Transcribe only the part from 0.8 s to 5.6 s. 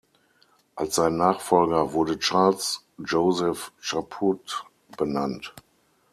sein Nachfolger wurde Charles Joseph Chaput benannt.